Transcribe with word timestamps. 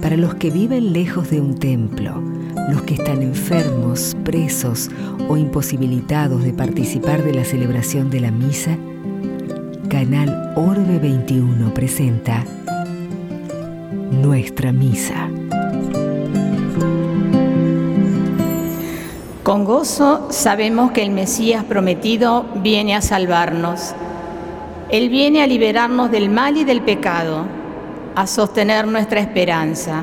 para 0.00 0.16
los 0.16 0.36
que 0.36 0.50
viven 0.50 0.92
lejos 0.92 1.30
de 1.30 1.40
un 1.40 1.58
templo, 1.58 2.22
los 2.70 2.82
que 2.82 2.94
están 2.94 3.22
enfermos, 3.22 4.16
presos 4.22 4.88
o 5.28 5.36
imposibilitados 5.36 6.44
de 6.44 6.52
participar 6.52 7.24
de 7.24 7.34
la 7.34 7.44
celebración 7.44 8.08
de 8.08 8.20
la 8.20 8.30
misa, 8.30 8.78
Canal 9.88 10.52
Orbe 10.54 11.00
21 11.00 11.74
presenta 11.74 12.44
Nuestra 14.12 14.70
Misa. 14.70 15.28
Con 19.42 19.64
gozo 19.64 20.28
sabemos 20.30 20.92
que 20.92 21.02
el 21.02 21.10
Mesías 21.10 21.64
prometido 21.64 22.46
viene 22.62 22.94
a 22.94 23.02
salvarnos. 23.02 23.92
Él 24.88 25.08
viene 25.08 25.42
a 25.42 25.48
liberarnos 25.48 26.12
del 26.12 26.30
mal 26.30 26.56
y 26.56 26.62
del 26.62 26.80
pecado, 26.82 27.65
a 28.16 28.26
sostener 28.26 28.88
nuestra 28.88 29.20
esperanza. 29.20 30.02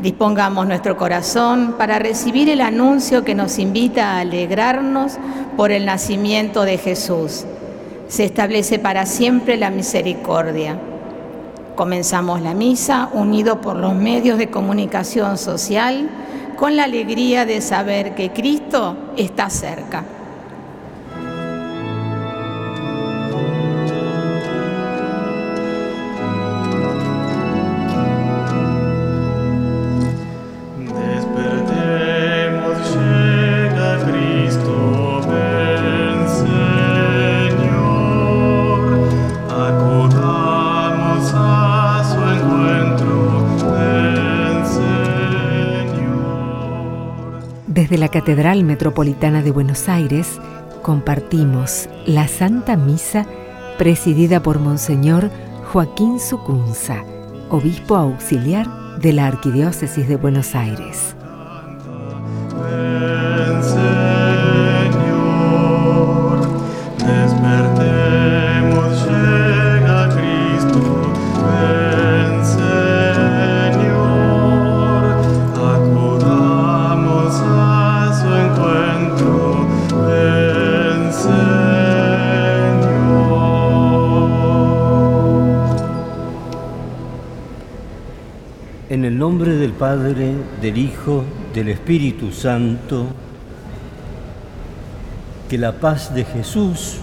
Dispongamos 0.00 0.66
nuestro 0.66 0.96
corazón 0.96 1.74
para 1.76 1.98
recibir 1.98 2.48
el 2.48 2.60
anuncio 2.60 3.24
que 3.24 3.34
nos 3.34 3.58
invita 3.58 4.12
a 4.12 4.20
alegrarnos 4.20 5.18
por 5.56 5.72
el 5.72 5.86
nacimiento 5.86 6.62
de 6.62 6.78
Jesús. 6.78 7.44
Se 8.06 8.24
establece 8.24 8.78
para 8.78 9.06
siempre 9.06 9.56
la 9.56 9.70
misericordia. 9.70 10.78
Comenzamos 11.74 12.40
la 12.42 12.54
misa 12.54 13.10
unido 13.12 13.60
por 13.60 13.76
los 13.76 13.94
medios 13.94 14.38
de 14.38 14.48
comunicación 14.48 15.36
social 15.36 16.08
con 16.56 16.76
la 16.76 16.84
alegría 16.84 17.44
de 17.44 17.60
saber 17.60 18.14
que 18.14 18.30
Cristo 18.30 18.96
está 19.16 19.50
cerca. 19.50 20.04
Desde 47.96 48.04
la 48.08 48.12
Catedral 48.12 48.62
Metropolitana 48.62 49.40
de 49.40 49.50
Buenos 49.50 49.88
Aires 49.88 50.38
compartimos 50.82 51.88
la 52.04 52.28
Santa 52.28 52.76
Misa 52.76 53.24
presidida 53.78 54.42
por 54.42 54.58
Monseñor 54.58 55.30
Joaquín 55.72 56.20
Sucunza, 56.20 57.04
obispo 57.48 57.96
auxiliar 57.96 58.66
de 58.98 59.14
la 59.14 59.26
Arquidiócesis 59.26 60.06
de 60.06 60.16
Buenos 60.16 60.54
Aires. 60.54 61.15
Padre, 89.78 90.32
del 90.62 90.78
Hijo, 90.78 91.24
del 91.54 91.68
Espíritu 91.68 92.32
Santo, 92.32 93.06
que 95.50 95.58
la 95.58 95.72
paz 95.72 96.14
de 96.14 96.24
Jesús, 96.24 96.96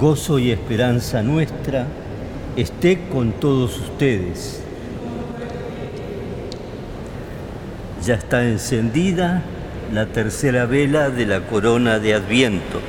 gozo 0.00 0.38
y 0.38 0.50
esperanza 0.50 1.22
nuestra, 1.22 1.86
esté 2.56 3.08
con 3.12 3.32
todos 3.32 3.78
ustedes. 3.78 4.62
Ya 8.04 8.14
está 8.14 8.44
encendida 8.44 9.42
la 9.92 10.06
tercera 10.06 10.64
vela 10.64 11.10
de 11.10 11.26
la 11.26 11.42
corona 11.42 11.98
de 11.98 12.14
Adviento, 12.14 12.80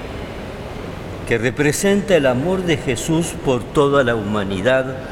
que 1.28 1.38
representa 1.38 2.16
el 2.16 2.25
amor 2.25 2.64
de 2.64 2.78
Jesús 2.78 3.34
por 3.44 3.62
toda 3.64 4.03
la 4.03 4.16
humanidad 4.16 5.10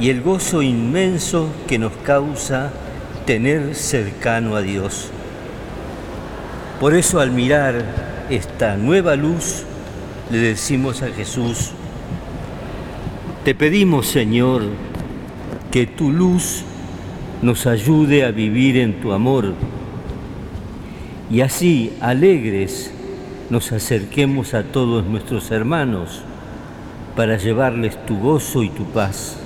y 0.00 0.10
el 0.10 0.22
gozo 0.22 0.62
inmenso 0.62 1.48
que 1.66 1.78
nos 1.78 1.92
causa 2.04 2.70
tener 3.24 3.74
cercano 3.74 4.56
a 4.56 4.62
Dios. 4.62 5.10
Por 6.80 6.94
eso 6.94 7.20
al 7.20 7.30
mirar 7.30 7.82
esta 8.28 8.76
nueva 8.76 9.16
luz, 9.16 9.64
le 10.30 10.38
decimos 10.38 11.02
a 11.02 11.08
Jesús, 11.08 11.70
te 13.44 13.54
pedimos 13.54 14.06
Señor 14.06 14.62
que 15.70 15.86
tu 15.86 16.10
luz 16.10 16.64
nos 17.42 17.66
ayude 17.66 18.24
a 18.24 18.30
vivir 18.30 18.76
en 18.76 19.00
tu 19.00 19.12
amor 19.12 19.54
y 21.30 21.40
así 21.40 21.92
alegres 22.00 22.92
nos 23.50 23.72
acerquemos 23.72 24.54
a 24.54 24.64
todos 24.64 25.04
nuestros 25.04 25.50
hermanos 25.50 26.22
para 27.14 27.36
llevarles 27.36 28.04
tu 28.06 28.18
gozo 28.18 28.62
y 28.62 28.68
tu 28.68 28.84
paz. 28.84 29.38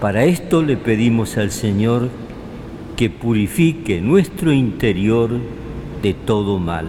Para 0.00 0.24
esto 0.24 0.62
le 0.62 0.78
pedimos 0.78 1.36
al 1.36 1.50
Señor 1.50 2.08
que 2.96 3.10
purifique 3.10 4.00
nuestro 4.00 4.50
interior 4.50 5.28
de 6.02 6.14
todo 6.14 6.58
mal. 6.58 6.86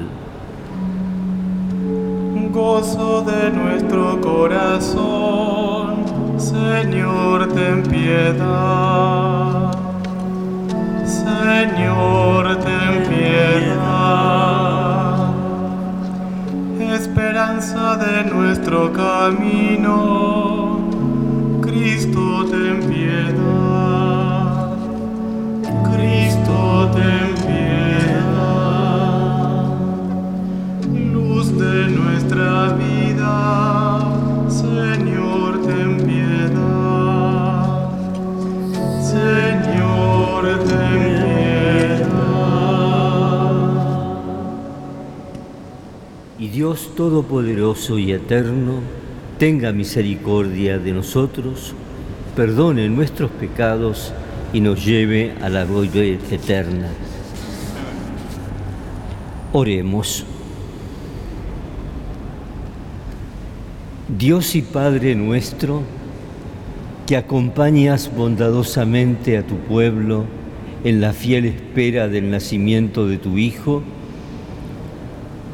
Gozo 2.53 3.21
de 3.23 3.51
nuestro 3.51 4.21
corazón, 4.21 6.05
Señor, 6.37 7.51
ten 7.51 7.83
piedad. 7.83 9.71
Señor, 11.03 12.59
ten 12.59 13.03
piedad. 13.09 13.91
Esperanza 16.79 17.97
de 17.97 18.23
nuestro 18.31 18.93
camino 18.93 20.21
Cristo 21.71 22.45
ten 22.49 22.70
Y 46.41 46.47
Dios 46.47 46.89
Todopoderoso 46.95 47.99
y 47.99 48.13
Eterno, 48.13 48.79
tenga 49.37 49.71
misericordia 49.71 50.79
de 50.79 50.91
nosotros, 50.91 51.75
perdone 52.35 52.87
nuestros 52.89 53.29
pecados 53.31 54.13
y 54.53 54.61
nos 54.61 54.85
lleve 54.85 55.33
a 55.41 55.49
la 55.49 55.65
gloria 55.65 56.17
eterna. 56.29 56.87
Oremos. 59.53 60.25
Dios 64.17 64.55
y 64.55 64.61
Padre 64.61 65.15
nuestro, 65.15 65.83
que 67.07 67.17
acompañas 67.17 68.11
bondadosamente 68.15 69.37
a 69.37 69.43
tu 69.43 69.57
pueblo 69.57 70.25
en 70.83 71.01
la 71.01 71.13
fiel 71.13 71.45
espera 71.45 72.07
del 72.07 72.29
nacimiento 72.29 73.07
de 73.07 73.17
tu 73.17 73.37
Hijo, 73.37 73.83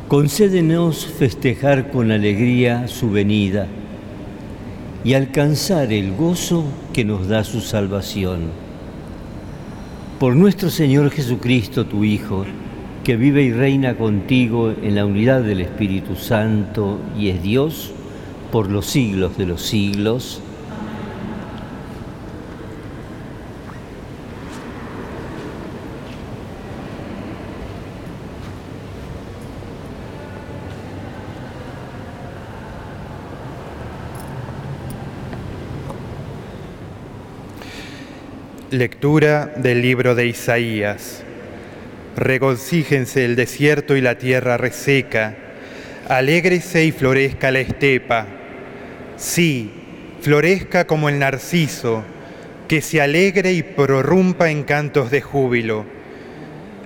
concédenos 0.07 1.06
festejar 1.06 1.91
con 1.91 2.12
alegría 2.12 2.88
su 2.88 3.12
venida 3.12 3.68
y 5.07 5.13
alcanzar 5.13 5.94
el 5.94 6.13
gozo 6.18 6.65
que 6.92 7.06
nos 7.06 7.30
da 7.30 7.45
su 7.45 7.62
salvación. 7.62 8.50
Por 10.19 10.36
nuestro 10.36 10.69
Señor 10.69 11.12
Jesucristo, 11.12 11.86
tu 11.86 12.04
Hijo, 12.04 12.44
que 13.06 13.15
vive 13.15 13.42
y 13.44 13.54
reina 13.54 13.95
contigo 13.95 14.69
en 14.69 14.95
la 14.95 15.06
unidad 15.06 15.44
del 15.44 15.62
Espíritu 15.62 16.18
Santo 16.18 17.00
y 17.18 17.30
es 17.30 17.42
Dios 17.42 17.92
por 18.51 18.69
los 18.69 18.86
siglos 18.86 19.38
de 19.38 19.45
los 19.45 19.62
siglos. 19.62 20.42
Lectura 38.77 39.51
del 39.56 39.81
libro 39.81 40.13
de 40.13 40.27
Isaías. 40.27 41.24
Regocíjense 42.15 43.25
el 43.25 43.35
desierto 43.35 43.97
y 43.97 44.01
la 44.01 44.19
tierra 44.19 44.56
reseca, 44.56 45.35
alégrese 46.07 46.85
y 46.85 46.91
florezca 46.91 47.50
la 47.50 47.62
estepa. 47.62 48.27
Sí, 49.15 49.71
florezca 50.21 50.85
como 50.85 51.09
el 51.09 51.18
narciso, 51.18 52.03
que 52.68 52.81
se 52.81 53.01
alegre 53.01 53.53
y 53.53 53.63
prorrumpa 53.63 54.51
en 54.51 54.62
cantos 54.62 55.09
de 55.09 55.21
júbilo. 55.21 55.83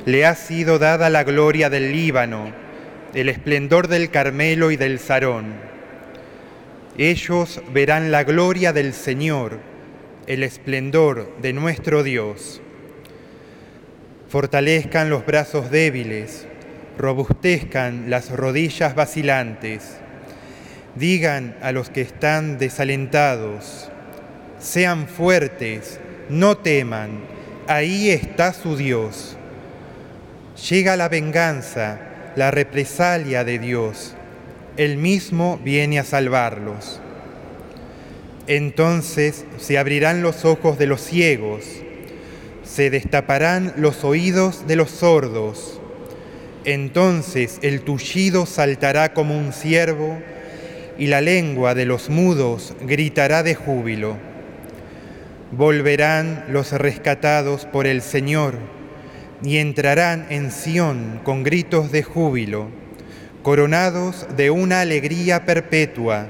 Le 0.05 0.25
ha 0.25 0.35
sido 0.35 0.79
dada 0.79 1.09
la 1.09 1.25
gloria 1.25 1.69
del 1.69 1.91
Líbano, 1.91 2.53
el 3.13 3.27
esplendor 3.27 3.89
del 3.89 4.09
Carmelo 4.11 4.71
y 4.71 4.77
del 4.77 4.97
Sarón. 4.97 5.55
Ellos 6.97 7.61
verán 7.73 8.11
la 8.11 8.23
gloria 8.23 8.71
del 8.71 8.93
Señor 8.93 9.70
el 10.27 10.43
esplendor 10.43 11.35
de 11.41 11.53
nuestro 11.53 12.03
Dios. 12.03 12.61
Fortalezcan 14.29 15.09
los 15.09 15.25
brazos 15.25 15.71
débiles, 15.71 16.47
robustezcan 16.97 18.09
las 18.09 18.29
rodillas 18.29 18.95
vacilantes. 18.95 19.97
Digan 20.95 21.55
a 21.61 21.71
los 21.71 21.89
que 21.89 22.01
están 22.01 22.57
desalentados, 22.57 23.89
sean 24.59 25.07
fuertes, 25.07 25.99
no 26.29 26.57
teman, 26.57 27.21
ahí 27.67 28.09
está 28.09 28.53
su 28.53 28.75
Dios. 28.75 29.37
Llega 30.69 30.97
la 30.97 31.09
venganza, 31.09 31.99
la 32.35 32.51
represalia 32.51 33.43
de 33.43 33.57
Dios, 33.57 34.15
Él 34.77 34.97
mismo 34.97 35.59
viene 35.63 35.99
a 35.99 36.03
salvarlos. 36.03 37.01
Entonces 38.47 39.45
se 39.57 39.77
abrirán 39.77 40.23
los 40.23 40.45
ojos 40.45 40.79
de 40.79 40.87
los 40.87 41.01
ciegos, 41.01 41.63
se 42.63 42.89
destaparán 42.89 43.73
los 43.77 44.03
oídos 44.03 44.65
de 44.67 44.75
los 44.75 44.89
sordos. 44.89 45.79
Entonces 46.65 47.59
el 47.61 47.81
tullido 47.81 48.45
saltará 48.45 49.13
como 49.13 49.37
un 49.37 49.53
ciervo 49.53 50.19
y 50.97 51.07
la 51.07 51.21
lengua 51.21 51.75
de 51.75 51.85
los 51.85 52.09
mudos 52.09 52.73
gritará 52.81 53.43
de 53.43 53.55
júbilo. 53.55 54.17
Volverán 55.51 56.45
los 56.49 56.71
rescatados 56.71 57.65
por 57.65 57.85
el 57.85 58.01
Señor 58.01 58.55
y 59.43 59.57
entrarán 59.57 60.25
en 60.29 60.51
Sión 60.51 61.19
con 61.23 61.43
gritos 61.43 61.91
de 61.91 62.03
júbilo, 62.03 62.69
coronados 63.43 64.27
de 64.35 64.49
una 64.49 64.81
alegría 64.81 65.45
perpetua 65.45 66.27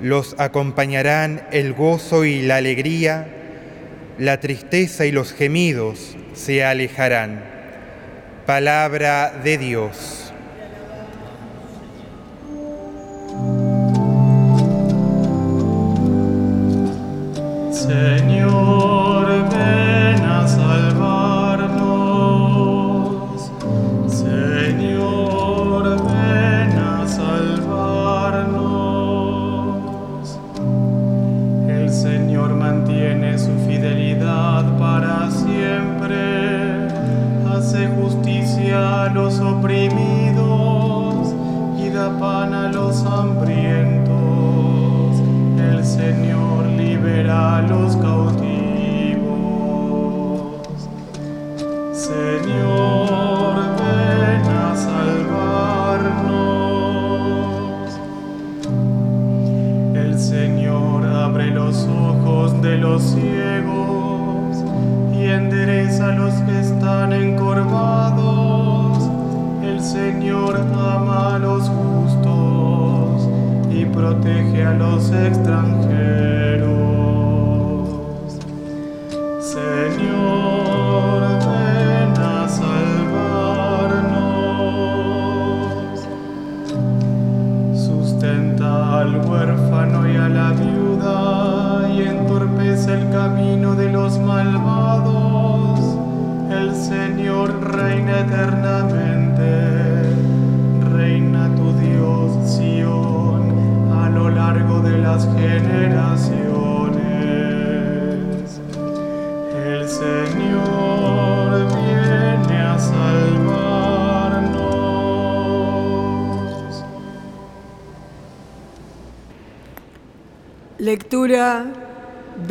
los 0.00 0.34
acompañarán 0.38 1.46
el 1.52 1.72
gozo 1.72 2.24
y 2.24 2.42
la 2.42 2.56
alegría, 2.56 3.26
la 4.18 4.40
tristeza 4.40 5.06
y 5.06 5.12
los 5.12 5.32
gemidos 5.32 6.16
se 6.34 6.64
alejarán. 6.64 7.44
Palabra 8.46 9.32
de 9.42 9.58
Dios. 9.58 10.25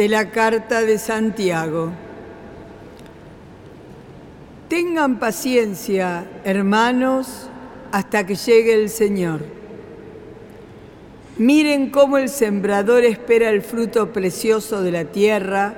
De 0.05 0.09
la 0.09 0.29
Carta 0.29 0.83
de 0.83 0.99
Santiago. 0.99 1.89
Tengan 4.67 5.17
paciencia, 5.17 6.27
hermanos, 6.43 7.49
hasta 7.91 8.23
que 8.23 8.35
llegue 8.35 8.75
el 8.75 8.91
Señor. 8.91 9.43
Miren 11.39 11.89
cómo 11.89 12.19
el 12.19 12.29
sembrador 12.29 13.03
espera 13.03 13.49
el 13.49 13.63
fruto 13.63 14.13
precioso 14.13 14.83
de 14.83 14.91
la 14.91 15.05
tierra, 15.05 15.73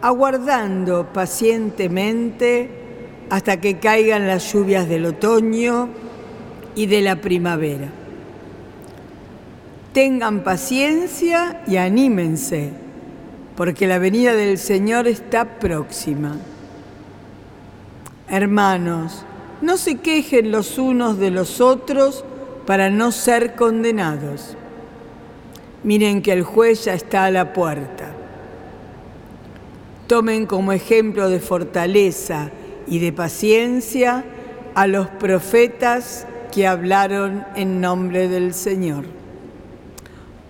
aguardando 0.00 1.12
pacientemente 1.12 2.70
hasta 3.28 3.60
que 3.60 3.78
caigan 3.78 4.26
las 4.26 4.50
lluvias 4.54 4.88
del 4.88 5.04
otoño 5.04 5.90
y 6.74 6.86
de 6.86 7.02
la 7.02 7.16
primavera. 7.20 7.88
Tengan 9.92 10.42
paciencia 10.44 11.62
y 11.66 11.76
anímense, 11.76 12.83
porque 13.56 13.86
la 13.86 13.98
venida 13.98 14.34
del 14.34 14.58
Señor 14.58 15.06
está 15.06 15.58
próxima. 15.58 16.36
Hermanos, 18.28 19.24
no 19.60 19.76
se 19.76 19.96
quejen 19.96 20.50
los 20.50 20.78
unos 20.78 21.18
de 21.18 21.30
los 21.30 21.60
otros 21.60 22.24
para 22.66 22.90
no 22.90 23.12
ser 23.12 23.54
condenados. 23.54 24.56
Miren 25.84 26.22
que 26.22 26.32
el 26.32 26.42
juez 26.42 26.84
ya 26.86 26.94
está 26.94 27.26
a 27.26 27.30
la 27.30 27.52
puerta. 27.52 28.10
Tomen 30.06 30.46
como 30.46 30.72
ejemplo 30.72 31.28
de 31.28 31.40
fortaleza 31.40 32.50
y 32.86 32.98
de 32.98 33.12
paciencia 33.12 34.24
a 34.74 34.86
los 34.86 35.08
profetas 35.08 36.26
que 36.52 36.66
hablaron 36.66 37.44
en 37.54 37.80
nombre 37.80 38.28
del 38.28 38.54
Señor. 38.54 39.04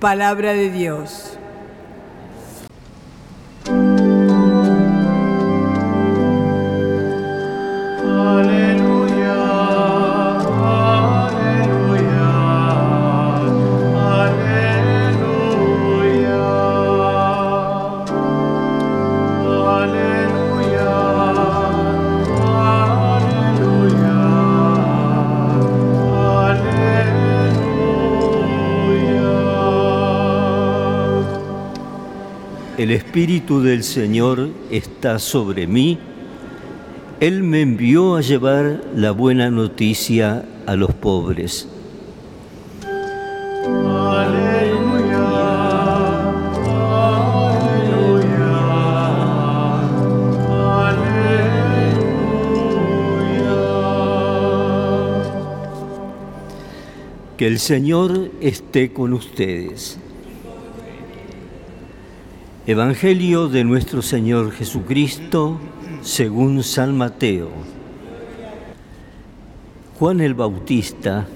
Palabra 0.01 0.53
de 0.53 0.71
Dios. 0.71 1.39
Espíritu 33.15 33.63
del 33.63 33.85
Señor 33.85 34.51
está 34.73 35.21
sobre 35.21 35.69
mí. 35.69 36.01
Él 37.21 37.45
me 37.45 37.61
envió 37.61 38.17
a 38.17 38.21
llevar 38.23 38.83
la 38.97 39.13
buena 39.13 39.51
noticia 39.53 40.45
a 40.67 40.75
los 40.75 40.93
pobres. 40.95 41.69
Aleluya, 43.63 44.49
aleluya, 47.61 48.49
aleluya. 50.89 51.37
Que 57.37 57.47
el 57.47 57.61
Señor 57.61 58.33
esté 58.41 58.93
con 58.93 59.13
ustedes. 59.13 60.01
Evangelio 62.67 63.49
de 63.49 63.63
nuestro 63.63 64.01
Señor 64.01 64.51
Jesucristo 64.51 65.61
según 66.01 66.63
San 66.63 66.97
Mateo. 66.97 67.51
Juan 69.99 70.23
el 70.23 70.33
Bautista 70.33 71.27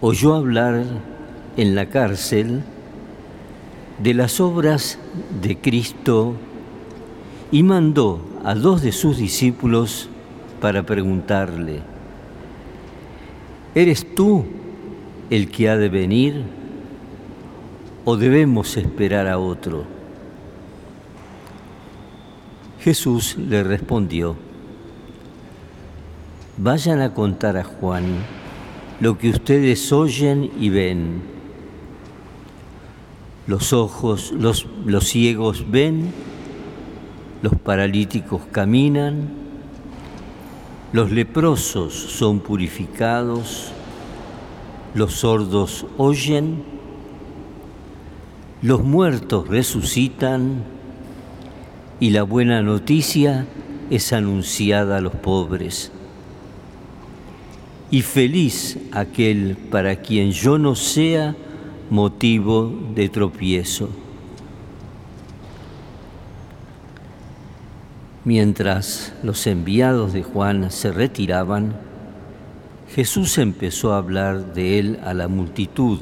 oyó 0.00 0.34
hablar 0.34 0.84
en 1.56 1.74
la 1.74 1.86
cárcel 1.86 2.62
de 4.00 4.14
las 4.14 4.38
obras 4.40 5.00
de 5.42 5.56
Cristo 5.56 6.36
y 7.50 7.64
mandó 7.64 8.20
a 8.44 8.54
dos 8.54 8.80
de 8.80 8.92
sus 8.92 9.18
discípulos 9.18 10.08
para 10.60 10.84
preguntarle, 10.84 11.80
¿eres 13.74 14.14
tú 14.14 14.44
el 15.30 15.50
que 15.50 15.68
ha 15.68 15.76
de 15.76 15.88
venir 15.88 16.63
o 18.04 18.16
debemos 18.16 18.76
esperar 18.76 19.26
a 19.26 19.38
otro? 19.38 19.84
Jesús 22.80 23.36
le 23.38 23.64
respondió, 23.64 24.36
vayan 26.58 27.00
a 27.00 27.14
contar 27.14 27.56
a 27.56 27.64
Juan 27.64 28.04
lo 29.00 29.16
que 29.16 29.30
ustedes 29.30 29.90
oyen 29.92 30.50
y 30.60 30.68
ven. 30.68 31.22
Los 33.46 33.72
ojos, 33.72 34.32
los, 34.32 34.66
los 34.84 35.04
ciegos 35.04 35.70
ven, 35.70 36.12
los 37.42 37.54
paralíticos 37.54 38.42
caminan, 38.52 39.28
los 40.92 41.10
leprosos 41.10 41.92
son 41.92 42.40
purificados, 42.40 43.72
los 44.94 45.14
sordos 45.14 45.86
oyen, 45.96 46.73
los 48.64 48.82
muertos 48.82 49.46
resucitan 49.46 50.64
y 52.00 52.08
la 52.08 52.22
buena 52.22 52.62
noticia 52.62 53.46
es 53.90 54.14
anunciada 54.14 54.96
a 54.96 55.00
los 55.02 55.14
pobres. 55.14 55.92
Y 57.90 58.00
feliz 58.00 58.78
aquel 58.90 59.58
para 59.70 59.96
quien 59.96 60.32
yo 60.32 60.56
no 60.56 60.76
sea 60.76 61.36
motivo 61.90 62.72
de 62.94 63.10
tropiezo. 63.10 63.90
Mientras 68.24 69.12
los 69.22 69.46
enviados 69.46 70.14
de 70.14 70.22
Juan 70.22 70.70
se 70.70 70.90
retiraban, 70.90 71.76
Jesús 72.94 73.36
empezó 73.36 73.92
a 73.92 73.98
hablar 73.98 74.54
de 74.54 74.78
él 74.78 75.00
a 75.04 75.12
la 75.12 75.28
multitud, 75.28 75.98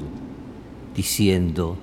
diciendo, 0.94 1.76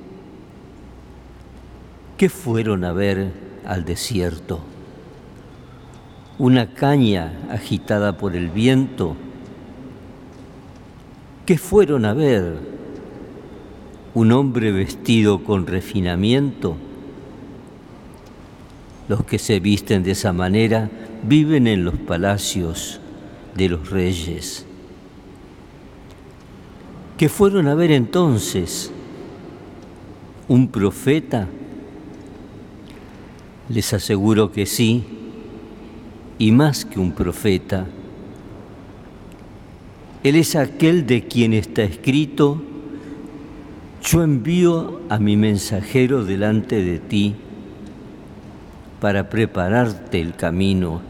¿qué 2.20 2.28
fueron 2.28 2.84
a 2.84 2.92
ver 2.92 3.32
al 3.66 3.86
desierto? 3.86 4.60
¿Una 6.38 6.74
caña 6.74 7.48
agitada 7.50 8.18
por 8.18 8.36
el 8.36 8.50
viento? 8.50 9.16
¿Qué 11.46 11.58
fueron 11.58 12.04
a 12.04 12.14
ver? 12.14 12.58
¿Un 14.14 14.34
hombre 14.34 14.74
vestido 14.74 15.46
con 15.46 15.66
refinamiento? 15.66 16.76
Los 19.08 19.24
que 19.24 19.40
se 19.40 19.62
visten 19.62 20.04
de 20.04 20.12
esa 20.12 20.34
manera 20.34 20.90
viven 21.24 21.68
en 21.68 21.86
los 21.86 21.96
palacios 21.96 23.00
de 23.56 23.70
los 23.70 23.92
reyes. 23.92 24.66
¿Qué 27.18 27.30
fueron 27.30 27.70
a 27.70 27.76
ver 27.76 27.92
entonces? 27.94 28.92
¿Un 30.50 30.68
profeta? 30.68 31.48
Les 33.70 33.94
aseguro 33.94 34.52
que 34.52 34.66
sí, 34.66 35.04
y 36.40 36.52
más 36.52 36.86
que 36.86 37.00
un 37.00 37.12
profeta. 37.12 37.86
Él 40.24 40.36
es 40.36 40.56
aquel 40.56 41.06
de 41.06 41.26
quien 41.26 41.54
está 41.54 41.84
escrito, 41.84 42.62
yo 44.04 44.24
envío 44.24 45.02
a 45.10 45.20
mi 45.20 45.38
mensajero 45.38 46.26
delante 46.26 46.82
de 46.84 47.00
ti 47.00 47.36
para 49.00 49.30
prepararte 49.30 50.20
el 50.20 50.36
camino. 50.36 51.02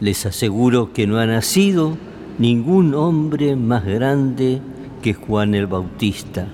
Les 0.00 0.26
aseguro 0.26 0.92
que 0.92 1.06
no 1.06 1.18
ha 1.18 1.26
nacido 1.26 1.96
ningún 2.38 2.94
hombre 2.94 3.56
más 3.56 3.84
grande 3.84 4.60
que 5.02 5.14
Juan 5.14 5.54
el 5.54 5.66
Bautista. 5.66 6.48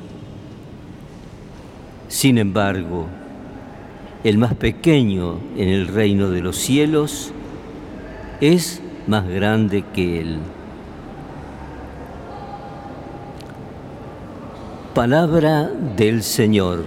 Sin 2.12 2.36
embargo, 2.36 3.06
el 4.22 4.36
más 4.36 4.54
pequeño 4.54 5.38
en 5.56 5.70
el 5.70 5.88
reino 5.88 6.28
de 6.28 6.42
los 6.42 6.58
cielos 6.58 7.32
es 8.42 8.82
más 9.06 9.26
grande 9.26 9.82
que 9.94 10.20
él. 10.20 10.36
Palabra 14.94 15.70
del 15.96 16.22
Señor. 16.22 16.84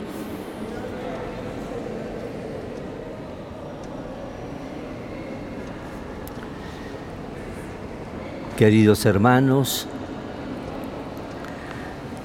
Queridos 8.59 9.07
hermanos, 9.07 9.87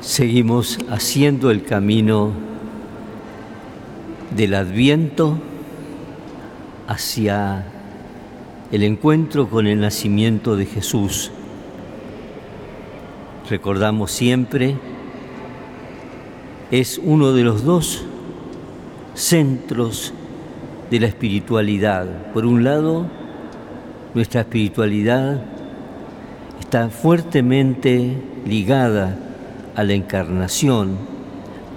seguimos 0.02 0.78
haciendo 0.90 1.50
el 1.50 1.64
camino 1.64 2.49
del 4.36 4.54
adviento 4.54 5.36
hacia 6.86 7.64
el 8.72 8.82
encuentro 8.82 9.48
con 9.48 9.66
el 9.66 9.80
nacimiento 9.80 10.56
de 10.56 10.66
Jesús. 10.66 11.32
Recordamos 13.48 14.12
siempre, 14.12 14.76
es 16.70 17.00
uno 17.02 17.32
de 17.32 17.42
los 17.42 17.64
dos 17.64 18.04
centros 19.14 20.14
de 20.90 21.00
la 21.00 21.06
espiritualidad. 21.08 22.32
Por 22.32 22.46
un 22.46 22.62
lado, 22.62 23.06
nuestra 24.14 24.42
espiritualidad 24.42 25.42
está 26.60 26.88
fuertemente 26.90 28.16
ligada 28.46 29.16
a 29.74 29.82
la 29.82 29.94
encarnación, 29.94 30.96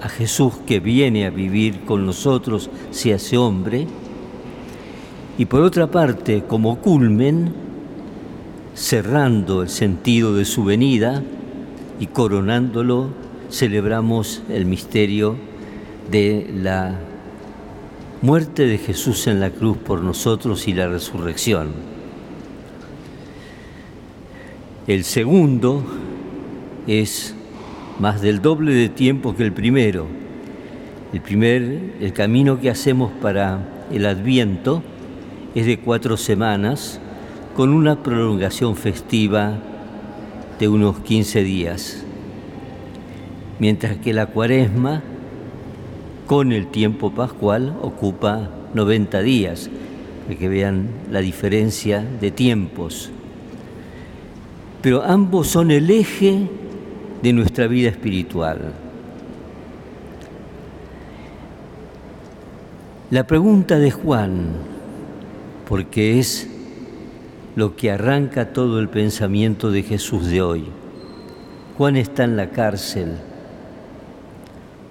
a 0.03 0.09
Jesús 0.09 0.55
que 0.67 0.81
viene 0.81 1.25
a 1.25 1.29
vivir 1.29 1.85
con 1.85 2.05
nosotros, 2.05 2.69
se 2.91 3.13
hace 3.13 3.37
hombre, 3.37 3.87
y 5.37 5.45
por 5.45 5.61
otra 5.61 5.89
parte, 5.89 6.43
como 6.45 6.79
culmen, 6.79 7.53
cerrando 8.75 9.61
el 9.61 9.69
sentido 9.69 10.35
de 10.35 10.43
su 10.43 10.65
venida 10.65 11.23
y 12.01 12.07
coronándolo, 12.07 13.11
celebramos 13.49 14.43
el 14.49 14.65
misterio 14.65 15.37
de 16.11 16.51
la 16.53 16.99
muerte 18.21 18.65
de 18.65 18.77
Jesús 18.79 19.27
en 19.27 19.39
la 19.39 19.51
cruz 19.51 19.77
por 19.77 20.01
nosotros 20.01 20.67
y 20.67 20.73
la 20.73 20.89
resurrección. 20.89 21.69
El 24.85 25.05
segundo 25.05 25.81
es 26.87 27.35
más 27.99 28.21
del 28.21 28.41
doble 28.41 28.73
de 28.73 28.89
tiempo 28.89 29.35
que 29.35 29.43
el 29.43 29.53
primero. 29.53 30.07
El 31.13 31.21
primer, 31.21 31.93
el 31.99 32.13
camino 32.13 32.59
que 32.59 32.69
hacemos 32.69 33.11
para 33.21 33.59
el 33.91 34.05
Adviento, 34.05 34.81
es 35.53 35.65
de 35.65 35.79
cuatro 35.79 36.17
semanas 36.17 36.99
con 37.55 37.69
una 37.71 38.01
prolongación 38.01 38.75
festiva 38.75 39.59
de 40.59 40.67
unos 40.67 40.99
15 40.99 41.43
días, 41.43 42.03
mientras 43.59 43.97
que 43.97 44.13
la 44.13 44.25
cuaresma 44.25 45.03
con 46.25 46.51
el 46.51 46.67
tiempo 46.67 47.11
pascual 47.11 47.75
ocupa 47.81 48.49
90 48.73 49.21
días, 49.21 49.69
que 50.39 50.49
vean 50.49 50.87
la 51.11 51.19
diferencia 51.19 52.03
de 52.19 52.31
tiempos. 52.31 53.11
Pero 54.81 55.03
ambos 55.03 55.47
son 55.47 55.69
el 55.69 55.91
eje 55.91 56.47
de 57.23 57.31
nuestra 57.31 57.67
vida 57.67 57.87
espiritual. 57.89 58.73
La 63.09 63.25
pregunta 63.25 63.79
de 63.79 63.91
Juan, 63.91 64.49
porque 65.69 66.19
es 66.19 66.49
lo 67.55 67.77
que 67.77 67.91
arranca 67.91 68.51
todo 68.51 68.77
el 68.79 68.89
pensamiento 68.89 69.71
de 69.71 69.83
Jesús 69.83 70.27
de 70.27 70.41
hoy. 70.41 70.65
Juan 71.77 71.95
está 71.95 72.25
en 72.25 72.35
la 72.35 72.49
cárcel 72.49 73.13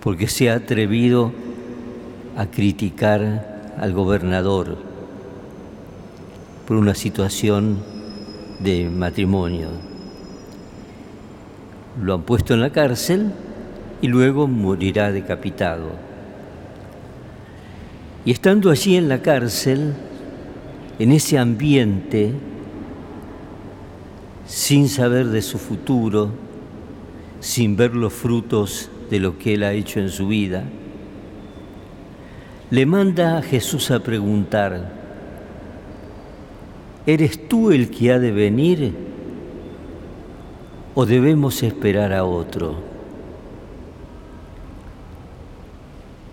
porque 0.02 0.26
se 0.26 0.48
ha 0.48 0.54
atrevido 0.54 1.32
a 2.34 2.46
criticar 2.46 3.74
al 3.78 3.92
gobernador 3.92 4.78
por 6.66 6.78
una 6.78 6.94
situación 6.94 7.76
de 8.58 8.88
matrimonio. 8.88 9.91
Lo 12.00 12.14
han 12.14 12.22
puesto 12.22 12.54
en 12.54 12.60
la 12.60 12.70
cárcel 12.70 13.32
y 14.00 14.08
luego 14.08 14.46
morirá 14.48 15.12
decapitado. 15.12 15.90
Y 18.24 18.30
estando 18.30 18.70
allí 18.70 18.96
en 18.96 19.08
la 19.08 19.20
cárcel, 19.20 19.94
en 20.98 21.12
ese 21.12 21.38
ambiente, 21.38 22.32
sin 24.46 24.88
saber 24.88 25.26
de 25.26 25.42
su 25.42 25.58
futuro, 25.58 26.30
sin 27.40 27.76
ver 27.76 27.94
los 27.94 28.12
frutos 28.12 28.90
de 29.10 29.18
lo 29.18 29.38
que 29.38 29.54
él 29.54 29.62
ha 29.62 29.72
hecho 29.72 30.00
en 30.00 30.08
su 30.08 30.28
vida, 30.28 30.64
le 32.70 32.86
manda 32.86 33.38
a 33.38 33.42
Jesús 33.42 33.90
a 33.90 34.00
preguntar, 34.00 34.92
¿eres 37.06 37.48
tú 37.48 37.70
el 37.70 37.90
que 37.90 38.12
ha 38.12 38.18
de 38.18 38.32
venir 38.32 38.94
o 40.94 41.06
debemos 41.06 41.62
esperar 41.62 42.12
a 42.12 42.24
otro? 42.24 42.76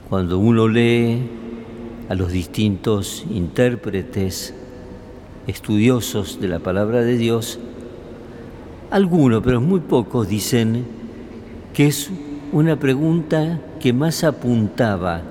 Cuando 0.09 0.39
uno 0.39 0.67
lee 0.67 1.29
a 2.09 2.15
los 2.15 2.31
distintos 2.31 3.25
intérpretes, 3.29 4.53
estudiosos 5.47 6.41
de 6.41 6.47
la 6.47 6.59
palabra 6.59 7.01
de 7.01 7.17
Dios, 7.17 7.59
algunos, 8.91 9.43
pero 9.43 9.61
muy 9.61 9.79
pocos, 9.79 10.27
dicen 10.27 10.85
que 11.73 11.87
es 11.87 12.09
una 12.51 12.79
pregunta 12.79 13.61
que 13.79 13.93
más 13.93 14.23
apuntaba 14.23 15.21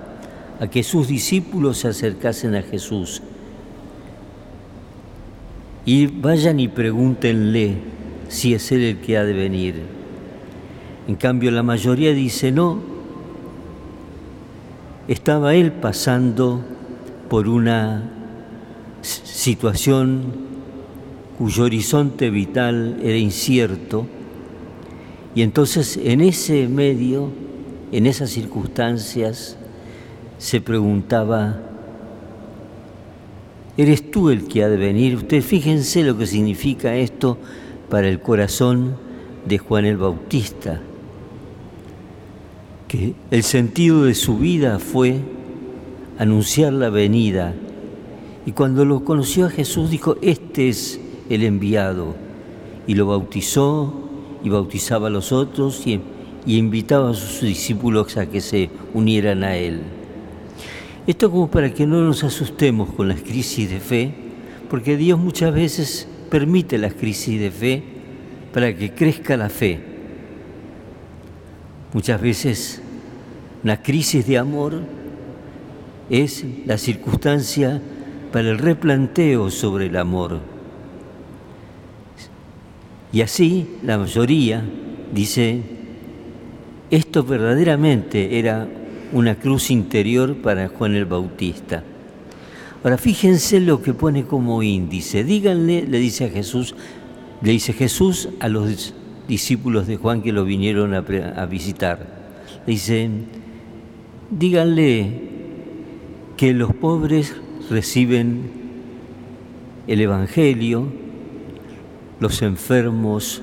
a 0.60 0.68
que 0.68 0.82
sus 0.82 1.08
discípulos 1.08 1.78
se 1.78 1.88
acercasen 1.88 2.54
a 2.54 2.62
Jesús. 2.62 3.22
Y 5.84 6.06
vayan 6.06 6.60
y 6.60 6.68
pregúntenle 6.68 7.97
si 8.28 8.54
es 8.54 8.70
Él 8.72 8.82
el 8.82 8.98
que 8.98 9.16
ha 9.16 9.24
de 9.24 9.32
venir. 9.32 9.82
En 11.06 11.16
cambio, 11.16 11.50
la 11.50 11.62
mayoría 11.62 12.12
dice 12.12 12.52
no. 12.52 12.80
Estaba 15.08 15.54
Él 15.54 15.72
pasando 15.72 16.62
por 17.28 17.48
una 17.48 18.10
situación 19.02 20.48
cuyo 21.38 21.64
horizonte 21.64 22.30
vital 22.30 22.98
era 23.02 23.16
incierto, 23.16 24.06
y 25.34 25.42
entonces 25.42 25.98
en 26.02 26.20
ese 26.20 26.66
medio, 26.66 27.30
en 27.92 28.06
esas 28.06 28.30
circunstancias, 28.30 29.56
se 30.38 30.60
preguntaba, 30.60 31.60
¿eres 33.76 34.10
tú 34.10 34.30
el 34.30 34.48
que 34.48 34.64
ha 34.64 34.68
de 34.68 34.76
venir? 34.76 35.14
Ustedes 35.14 35.44
fíjense 35.44 36.02
lo 36.02 36.18
que 36.18 36.26
significa 36.26 36.96
esto 36.96 37.38
para 37.88 38.08
el 38.08 38.20
corazón 38.20 38.96
de 39.46 39.58
Juan 39.58 39.84
el 39.84 39.96
Bautista, 39.96 40.80
que 42.86 43.14
el 43.30 43.42
sentido 43.42 44.04
de 44.04 44.14
su 44.14 44.38
vida 44.38 44.78
fue 44.78 45.20
anunciar 46.18 46.72
la 46.72 46.90
venida. 46.90 47.54
Y 48.46 48.52
cuando 48.52 48.84
lo 48.84 49.04
conoció 49.04 49.46
a 49.46 49.50
Jesús 49.50 49.90
dijo, 49.90 50.16
este 50.22 50.68
es 50.68 51.00
el 51.28 51.44
enviado, 51.44 52.14
y 52.86 52.94
lo 52.94 53.06
bautizó 53.06 53.92
y 54.42 54.48
bautizaba 54.48 55.08
a 55.08 55.10
los 55.10 55.32
otros 55.32 55.86
y, 55.86 56.00
invitaba 56.46 57.10
a 57.10 57.14
sus 57.14 57.42
discípulos 57.42 58.16
a 58.16 58.24
que 58.24 58.40
se 58.40 58.70
unieran 58.94 59.44
a 59.44 59.56
él. 59.56 59.82
Esto 61.06 61.30
como 61.30 61.50
para 61.50 61.74
que 61.74 61.86
no 61.86 62.00
nos 62.00 62.24
asustemos 62.24 62.90
con 62.94 63.08
las 63.08 63.20
crisis 63.20 63.68
de 63.68 63.80
fe, 63.80 64.14
porque 64.70 64.96
Dios 64.96 65.18
muchas 65.18 65.52
veces 65.52 66.08
permite 66.30 66.78
las 66.78 66.94
crisis 66.94 67.40
de 67.40 67.50
fe 67.50 67.82
para 68.52 68.74
que 68.76 68.92
crezca 68.92 69.36
la 69.36 69.48
fe. 69.48 69.80
Muchas 71.92 72.20
veces 72.20 72.82
una 73.64 73.82
crisis 73.82 74.26
de 74.26 74.38
amor 74.38 74.80
es 76.10 76.44
la 76.64 76.78
circunstancia 76.78 77.80
para 78.32 78.50
el 78.50 78.58
replanteo 78.58 79.50
sobre 79.50 79.86
el 79.86 79.96
amor. 79.96 80.40
Y 83.12 83.22
así 83.22 83.66
la 83.82 83.98
mayoría 83.98 84.62
dice, 85.12 85.62
esto 86.90 87.24
verdaderamente 87.24 88.38
era 88.38 88.68
una 89.12 89.34
cruz 89.36 89.70
interior 89.70 90.36
para 90.36 90.68
Juan 90.68 90.94
el 90.94 91.06
Bautista. 91.06 91.82
Ahora 92.84 92.96
fíjense 92.96 93.60
lo 93.60 93.82
que 93.82 93.92
pone 93.92 94.24
como 94.24 94.62
índice. 94.62 95.24
Díganle, 95.24 95.86
le 95.86 95.98
dice 95.98 96.26
a 96.26 96.28
Jesús, 96.28 96.74
le 97.42 97.52
dice 97.52 97.72
Jesús 97.72 98.28
a 98.40 98.48
los 98.48 98.94
discípulos 99.26 99.86
de 99.86 99.96
Juan 99.96 100.22
que 100.22 100.32
lo 100.32 100.44
vinieron 100.44 100.94
a, 100.94 101.00
visitar. 101.46 102.06
Le 102.66 102.72
dice, 102.72 103.10
díganle 104.30 105.28
que 106.36 106.52
los 106.54 106.72
pobres 106.74 107.34
reciben 107.68 108.50
el 109.88 110.00
Evangelio, 110.00 110.86
los 112.20 112.42
enfermos 112.42 113.42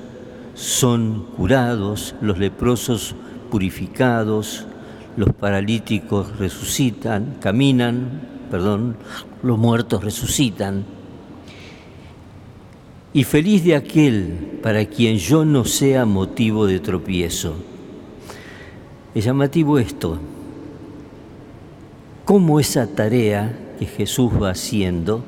son 0.54 1.26
curados, 1.36 2.14
los 2.22 2.38
leprosos 2.38 3.14
purificados, 3.50 4.66
los 5.16 5.32
paralíticos 5.34 6.38
resucitan, 6.38 7.36
caminan, 7.40 8.22
perdón, 8.50 8.96
los 9.42 9.58
muertos 9.58 10.02
resucitan. 10.02 10.84
Y 13.12 13.24
feliz 13.24 13.64
de 13.64 13.76
aquel 13.76 14.58
para 14.62 14.84
quien 14.84 15.16
yo 15.16 15.44
no 15.44 15.64
sea 15.64 16.04
motivo 16.04 16.66
de 16.66 16.80
tropiezo. 16.80 17.54
Es 19.14 19.24
llamativo 19.24 19.78
esto, 19.78 20.18
cómo 22.26 22.60
esa 22.60 22.86
tarea 22.86 23.58
que 23.78 23.86
Jesús 23.86 24.32
va 24.40 24.50
haciendo, 24.50 25.24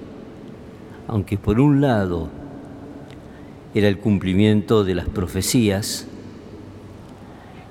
aunque 1.07 1.39
por 1.39 1.61
un 1.61 1.81
lado 1.81 2.29
era 3.75 3.89
el 3.89 3.99
cumplimiento 3.99 4.85
de 4.85 4.95
las 4.95 5.09
profecías, 5.09 6.07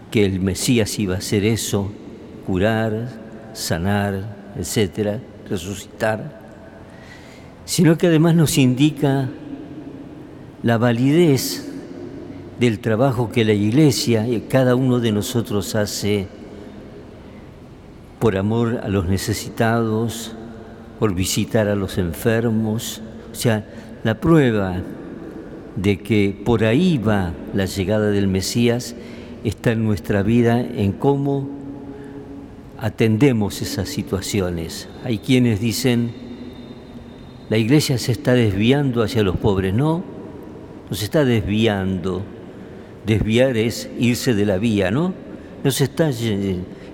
que 0.09 0.25
el 0.25 0.39
Mesías 0.39 0.97
iba 0.97 1.15
a 1.15 1.17
hacer 1.19 1.43
eso, 1.43 1.91
curar, 2.45 3.09
sanar, 3.53 4.53
etcétera, 4.57 5.19
resucitar, 5.49 6.41
sino 7.65 7.97
que 7.97 8.07
además 8.07 8.35
nos 8.35 8.57
indica 8.57 9.29
la 10.63 10.77
validez 10.77 11.69
del 12.59 12.79
trabajo 12.79 13.31
que 13.31 13.45
la 13.45 13.53
Iglesia 13.53 14.27
y 14.27 14.41
cada 14.41 14.75
uno 14.75 14.99
de 14.99 15.11
nosotros 15.11 15.75
hace 15.75 16.27
por 18.19 18.37
amor 18.37 18.79
a 18.83 18.87
los 18.87 19.05
necesitados, 19.05 20.33
por 20.99 21.13
visitar 21.13 21.67
a 21.67 21.75
los 21.75 21.97
enfermos, 21.97 23.01
o 23.31 23.35
sea, 23.35 23.65
la 24.03 24.19
prueba 24.19 24.81
de 25.75 25.99
que 25.99 26.41
por 26.43 26.63
ahí 26.63 26.97
va 26.97 27.33
la 27.53 27.65
llegada 27.65 28.09
del 28.09 28.27
Mesías 28.27 28.95
está 29.43 29.71
en 29.71 29.83
nuestra 29.83 30.23
vida, 30.23 30.59
en 30.59 30.91
cómo 30.91 31.56
atendemos 32.79 33.61
esas 33.61 33.89
situaciones. 33.89 34.87
Hay 35.03 35.19
quienes 35.19 35.59
dicen, 35.59 36.11
la 37.49 37.57
iglesia 37.57 37.97
se 37.97 38.11
está 38.11 38.33
desviando 38.33 39.03
hacia 39.03 39.23
los 39.23 39.37
pobres. 39.37 39.73
No, 39.73 40.03
no 40.89 40.95
se 40.95 41.05
está 41.05 41.25
desviando. 41.25 42.23
Desviar 43.05 43.57
es 43.57 43.89
irse 43.99 44.33
de 44.33 44.45
la 44.45 44.57
vía, 44.57 44.91
¿no? 44.91 45.13
No 45.63 45.71
se 45.71 45.85
está, 45.85 46.09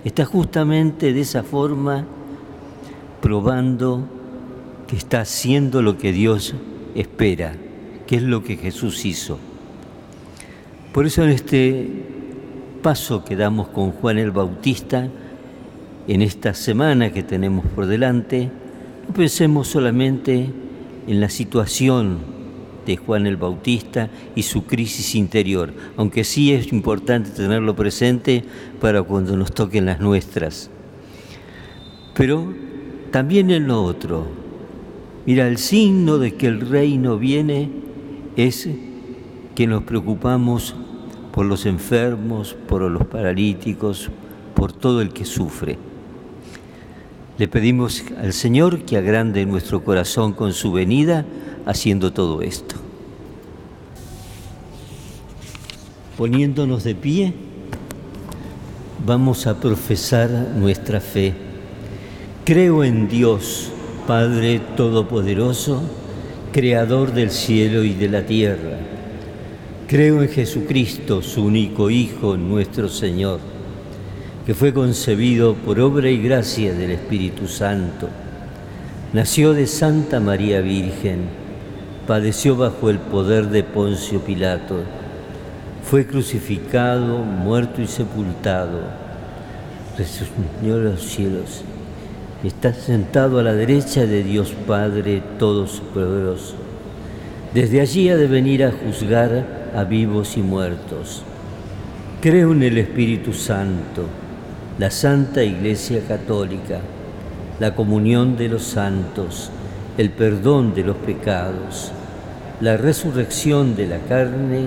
está 0.04 0.24
justamente 0.24 1.12
de 1.12 1.20
esa 1.20 1.42
forma 1.42 2.06
probando 3.20 4.08
que 4.86 4.96
está 4.96 5.22
haciendo 5.22 5.82
lo 5.82 5.98
que 5.98 6.12
Dios 6.12 6.54
espera 6.94 7.56
que 8.06 8.16
es 8.16 8.22
lo 8.22 8.42
que 8.42 8.56
Jesús 8.56 9.04
hizo. 9.04 9.38
Por 10.92 11.06
eso 11.06 11.24
en 11.24 11.30
este 11.30 11.88
paso 12.82 13.24
que 13.24 13.36
damos 13.36 13.68
con 13.68 13.92
Juan 13.92 14.18
el 14.18 14.30
Bautista, 14.30 15.08
en 16.06 16.22
esta 16.22 16.54
semana 16.54 17.12
que 17.12 17.22
tenemos 17.22 17.64
por 17.66 17.86
delante, 17.86 18.50
no 19.08 19.14
pensemos 19.14 19.68
solamente 19.68 20.50
en 21.06 21.20
la 21.20 21.28
situación 21.28 22.18
de 22.86 22.96
Juan 22.96 23.26
el 23.26 23.36
Bautista 23.36 24.10
y 24.34 24.42
su 24.42 24.64
crisis 24.64 25.14
interior, 25.14 25.72
aunque 25.96 26.24
sí 26.24 26.52
es 26.52 26.72
importante 26.72 27.30
tenerlo 27.30 27.74
presente 27.74 28.44
para 28.80 29.02
cuando 29.02 29.36
nos 29.36 29.52
toquen 29.52 29.86
las 29.86 30.00
nuestras. 30.00 30.70
Pero 32.14 32.52
también 33.10 33.50
en 33.50 33.66
lo 33.66 33.82
otro. 33.82 34.26
Mira, 35.26 35.48
el 35.48 35.56
signo 35.56 36.18
de 36.18 36.34
que 36.34 36.46
el 36.46 36.60
reino 36.60 37.18
viene 37.18 37.70
es 38.36 38.68
que 39.54 39.66
nos 39.66 39.84
preocupamos 39.84 40.74
por 41.32 41.46
los 41.46 41.64
enfermos, 41.64 42.54
por 42.68 42.82
los 42.82 43.06
paralíticos, 43.06 44.10
por 44.54 44.72
todo 44.72 45.00
el 45.00 45.10
que 45.10 45.24
sufre. 45.24 45.78
Le 47.36 47.48
pedimos 47.48 48.04
al 48.16 48.32
Señor 48.32 48.84
que 48.84 48.96
agrande 48.96 49.44
nuestro 49.44 49.82
corazón 49.82 50.32
con 50.34 50.52
su 50.52 50.70
venida 50.70 51.24
haciendo 51.66 52.12
todo 52.12 52.42
esto. 52.42 52.76
Poniéndonos 56.16 56.84
de 56.84 56.94
pie, 56.94 57.34
vamos 59.04 59.48
a 59.48 59.58
profesar 59.58 60.30
nuestra 60.56 61.00
fe. 61.00 61.34
Creo 62.44 62.84
en 62.84 63.08
Dios, 63.08 63.70
Padre 64.06 64.60
Todopoderoso, 64.76 65.82
Creador 66.52 67.12
del 67.14 67.32
cielo 67.32 67.82
y 67.82 67.94
de 67.94 68.08
la 68.08 68.26
tierra. 68.26 68.78
Creo 69.88 70.22
en 70.22 70.28
Jesucristo, 70.28 71.20
su 71.20 71.44
único 71.44 71.90
Hijo, 71.90 72.36
nuestro 72.36 72.88
Señor, 72.88 73.40
que 74.46 74.54
fue 74.54 74.72
concebido 74.74 75.54
por 75.54 75.80
obra 75.80 76.10
y 76.10 76.22
gracia 76.22 76.74
del 76.74 76.90
Espíritu 76.90 77.48
Santo. 77.48 78.08
Nació 79.12 79.52
de 79.52 79.66
Santa 79.66 80.20
María 80.20 80.60
Virgen, 80.60 81.22
padeció 82.06 82.56
bajo 82.56 82.90
el 82.90 82.98
poder 82.98 83.48
de 83.48 83.62
Poncio 83.62 84.20
Pilato 84.20 84.82
fue 85.84 86.06
crucificado, 86.06 87.18
muerto 87.18 87.82
y 87.82 87.86
sepultado, 87.86 88.80
resucitó 89.98 90.74
a 90.74 90.78
los 90.78 91.02
cielos, 91.02 91.62
está 92.42 92.72
sentado 92.72 93.38
a 93.38 93.42
la 93.42 93.52
derecha 93.52 94.06
de 94.06 94.24
Dios 94.24 94.54
Padre 94.66 95.22
Todopoderoso. 95.38 96.56
Desde 97.52 97.82
allí 97.82 98.08
ha 98.08 98.16
de 98.16 98.26
venir 98.26 98.64
a 98.64 98.72
juzgar 98.72 99.70
a 99.76 99.84
vivos 99.84 100.36
y 100.38 100.40
muertos. 100.40 101.22
Creo 102.22 102.52
en 102.52 102.62
el 102.62 102.78
Espíritu 102.78 103.34
Santo, 103.34 104.06
la 104.78 104.90
Santa 104.90 105.42
Iglesia 105.42 106.00
Católica, 106.06 106.80
la 107.60 107.74
comunión 107.74 108.36
de 108.36 108.48
los 108.48 108.64
santos, 108.64 109.50
el 109.96 110.10
perdón 110.10 110.74
de 110.74 110.82
los 110.82 110.96
pecados, 110.96 111.92
la 112.60 112.76
resurrección 112.76 113.76
de 113.76 113.86
la 113.86 113.98
carne 113.98 114.66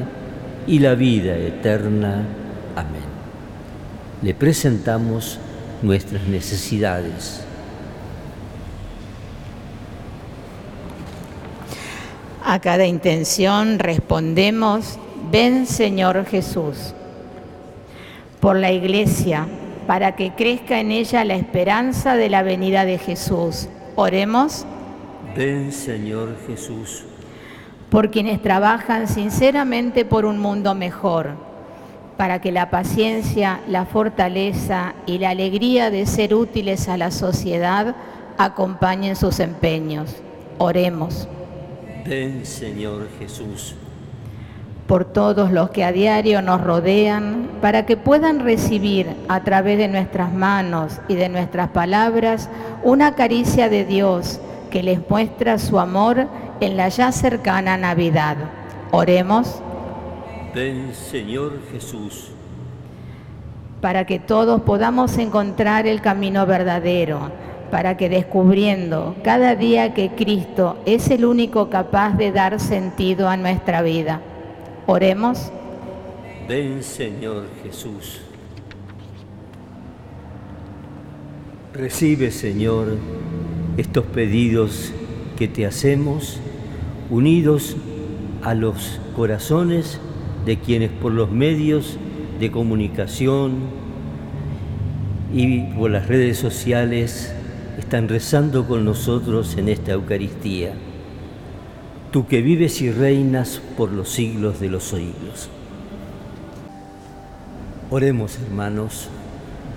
y 0.65 0.79
la 0.79 0.95
vida 0.95 1.35
eterna. 1.35 2.25
Amén. 2.75 3.01
Le 4.21 4.33
presentamos 4.33 5.39
nuestras 5.81 6.23
necesidades. 6.27 7.41
A 12.45 12.59
cada 12.59 12.85
intención 12.85 13.77
respondemos, 13.77 14.97
ven 15.29 15.65
Señor 15.65 16.25
Jesús. 16.25 16.93
Por 18.39 18.55
la 18.55 18.71
Iglesia, 18.71 19.47
para 19.87 20.15
que 20.15 20.33
crezca 20.35 20.79
en 20.79 20.91
ella 20.91 21.23
la 21.23 21.35
esperanza 21.35 22.15
de 22.15 22.29
la 22.29 22.43
venida 22.43 22.85
de 22.85 22.97
Jesús. 22.99 23.69
Oremos. 23.95 24.65
Ven 25.35 25.71
Señor 25.71 26.35
Jesús 26.45 27.05
por 27.89 28.11
quienes 28.11 28.41
trabajan 28.41 29.07
sinceramente 29.07 30.05
por 30.05 30.25
un 30.25 30.39
mundo 30.39 30.75
mejor, 30.75 31.31
para 32.17 32.41
que 32.41 32.51
la 32.51 32.69
paciencia, 32.69 33.61
la 33.67 33.85
fortaleza 33.85 34.95
y 35.05 35.19
la 35.19 35.29
alegría 35.29 35.89
de 35.89 36.05
ser 36.05 36.33
útiles 36.33 36.89
a 36.89 36.97
la 36.97 37.11
sociedad 37.11 37.95
acompañen 38.37 39.15
sus 39.15 39.39
empeños. 39.39 40.15
Oremos. 40.57 41.27
Ven, 42.05 42.45
Señor 42.45 43.07
Jesús. 43.19 43.75
Por 44.87 45.03
todos 45.03 45.51
los 45.51 45.69
que 45.71 45.83
a 45.83 45.91
diario 45.91 46.41
nos 46.41 46.61
rodean, 46.61 47.49
para 47.61 47.85
que 47.85 47.97
puedan 47.97 48.39
recibir 48.39 49.07
a 49.27 49.43
través 49.43 49.77
de 49.77 49.89
nuestras 49.89 50.31
manos 50.31 51.01
y 51.09 51.15
de 51.15 51.27
nuestras 51.27 51.69
palabras 51.69 52.49
una 52.83 53.13
caricia 53.13 53.67
de 53.67 53.83
Dios 53.83 54.39
que 54.71 54.83
les 54.83 55.09
muestra 55.09 55.59
su 55.59 55.77
amor 55.77 56.27
en 56.61 56.77
la 56.77 56.87
ya 56.87 57.11
cercana 57.11 57.77
Navidad. 57.77 58.37
Oremos. 58.91 59.61
Ven 60.55 60.93
Señor 60.93 61.59
Jesús. 61.71 62.29
Para 63.81 64.05
que 64.05 64.19
todos 64.19 64.61
podamos 64.61 65.17
encontrar 65.17 65.85
el 65.85 65.99
camino 65.99 66.45
verdadero, 66.45 67.29
para 67.69 67.97
que 67.97 68.07
descubriendo 68.07 69.15
cada 69.23 69.55
día 69.55 69.93
que 69.93 70.11
Cristo 70.11 70.77
es 70.85 71.09
el 71.09 71.25
único 71.25 71.69
capaz 71.69 72.13
de 72.17 72.31
dar 72.31 72.59
sentido 72.61 73.27
a 73.27 73.35
nuestra 73.35 73.81
vida. 73.81 74.21
Oremos. 74.89 75.51
Ven 76.47 76.81
Señor 76.81 77.43
Jesús. 77.61 78.21
Recibe 81.73 82.31
Señor 82.31 82.95
estos 83.75 84.05
pedidos 84.05 84.93
que 85.37 85.49
te 85.49 85.65
hacemos 85.65 86.39
unidos 87.09 87.75
a 88.43 88.53
los 88.53 89.01
corazones 89.13 89.99
de 90.45 90.57
quienes 90.57 90.89
por 90.89 91.11
los 91.11 91.31
medios 91.31 91.97
de 92.39 92.49
comunicación 92.49 93.55
y 95.33 95.63
por 95.73 95.91
las 95.91 96.07
redes 96.07 96.37
sociales 96.37 97.33
están 97.77 98.07
rezando 98.07 98.65
con 98.65 98.85
nosotros 98.85 99.57
en 99.57 99.67
esta 99.67 99.91
Eucaristía. 99.91 100.71
Tú 102.11 102.25
que 102.25 102.41
vives 102.41 102.81
y 102.81 102.91
reinas 102.91 103.61
por 103.75 103.91
los 103.91 104.09
siglos 104.09 104.59
de 104.59 104.69
los 104.69 104.85
siglos. 104.85 105.49
Oremos, 107.89 108.37
hermanos, 108.39 109.09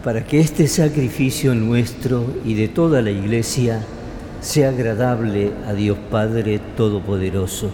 para 0.05 0.25
que 0.25 0.41
este 0.41 0.67
sacrificio 0.69 1.55
nuestro 1.55 2.25
y 2.45 2.55
de 2.55 2.69
toda 2.69 3.03
la 3.03 3.11
Iglesia 3.11 3.85
sea 4.41 4.71
agradable 4.71 5.53
a 5.67 5.75
Dios 5.75 5.99
Padre 6.11 6.61
Todopoderoso. 6.77 7.71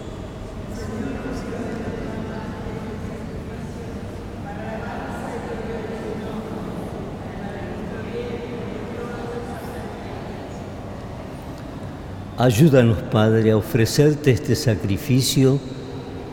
Ayúdanos, 12.46 12.98
Padre, 13.10 13.50
a 13.50 13.56
ofrecerte 13.56 14.30
este 14.30 14.54
sacrificio 14.54 15.58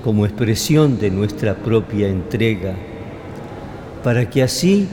como 0.03 0.27
expresión 0.27 0.99
de 0.99 1.09
nuestra 1.09 1.55
propia 1.55 2.07
entrega, 2.07 2.75
para 4.03 4.29
que 4.29 4.43
así 4.43 4.87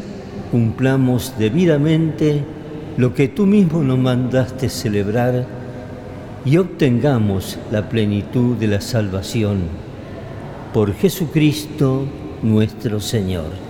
cumplamos 0.50 1.34
debidamente 1.38 2.42
lo 2.96 3.12
que 3.12 3.28
tú 3.28 3.44
mismo 3.44 3.82
nos 3.82 3.98
mandaste 3.98 4.70
celebrar 4.70 5.44
y 6.46 6.56
obtengamos 6.56 7.58
la 7.70 7.86
plenitud 7.90 8.56
de 8.56 8.68
la 8.68 8.80
salvación 8.80 9.58
por 10.72 10.94
Jesucristo 10.94 12.06
nuestro 12.42 12.98
Señor. 12.98 13.69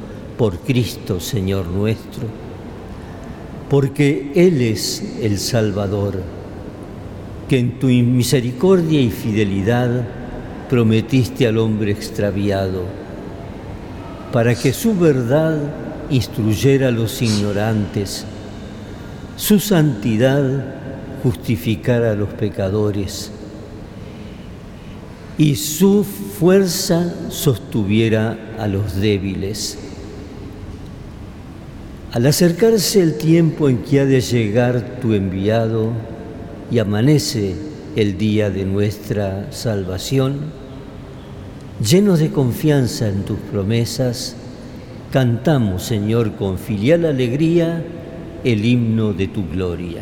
por 0.37 0.59
Cristo, 0.59 1.19
Señor 1.19 1.67
nuestro, 1.67 2.23
porque 3.69 4.31
Él 4.35 4.61
es 4.61 5.17
el 5.21 5.37
Salvador, 5.39 6.21
que 7.47 7.59
en 7.59 7.79
tu 7.79 7.87
misericordia 7.87 8.99
y 8.99 9.09
fidelidad 9.09 10.07
prometiste 10.69 11.47
al 11.47 11.57
hombre 11.57 11.91
extraviado, 11.91 12.83
para 14.31 14.55
que 14.55 14.73
su 14.73 14.97
verdad 14.97 15.57
instruyera 16.09 16.87
a 16.87 16.91
los 16.91 17.21
ignorantes, 17.21 18.25
su 19.35 19.59
santidad 19.59 20.65
justificara 21.23 22.11
a 22.11 22.15
los 22.15 22.29
pecadores 22.29 23.31
y 25.37 25.55
su 25.55 26.03
fuerza 26.03 27.13
sostuviera 27.29 28.37
a 28.59 28.67
los 28.67 28.95
débiles. 28.95 29.90
Al 32.13 32.25
acercarse 32.25 33.01
el 33.01 33.17
tiempo 33.17 33.69
en 33.69 33.77
que 33.83 34.01
ha 34.01 34.05
de 34.05 34.19
llegar 34.19 34.99
tu 35.01 35.13
enviado 35.13 35.93
y 36.69 36.79
amanece 36.79 37.55
el 37.95 38.17
día 38.17 38.49
de 38.49 38.65
nuestra 38.65 39.49
salvación, 39.53 40.51
llenos 41.81 42.19
de 42.19 42.29
confianza 42.29 43.07
en 43.07 43.23
tus 43.23 43.37
promesas, 43.39 44.35
cantamos, 45.13 45.83
Señor, 45.83 46.35
con 46.35 46.57
filial 46.57 47.05
alegría 47.05 47.81
el 48.43 48.65
himno 48.65 49.13
de 49.13 49.27
tu 49.29 49.47
gloria. 49.47 50.01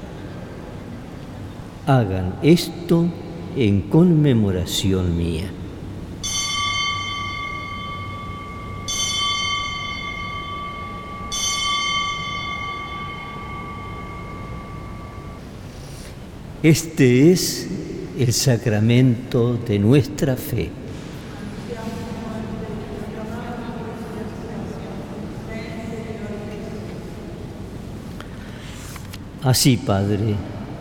hagan 1.85 2.35
esto 2.41 3.05
en 3.55 3.81
conmemoración 3.81 5.17
mía. 5.17 5.51
Este 16.63 17.31
es 17.31 17.67
el 18.19 18.31
sacramento 18.33 19.55
de 19.55 19.79
nuestra 19.79 20.35
fe. 20.35 20.69
Así, 29.43 29.77
Padre, 29.77 30.35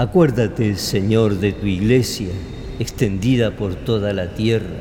Acuérdate, 0.00 0.76
Señor, 0.76 1.40
de 1.40 1.52
tu 1.52 1.66
iglesia 1.66 2.30
extendida 2.78 3.50
por 3.50 3.74
toda 3.74 4.14
la 4.14 4.32
tierra 4.32 4.78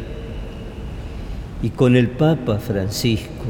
y 1.62 1.72
con 1.72 1.98
el 1.98 2.10
Papa 2.10 2.58
Francisco, 2.60 3.44